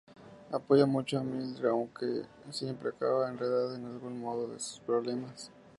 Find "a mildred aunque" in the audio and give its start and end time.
1.19-2.23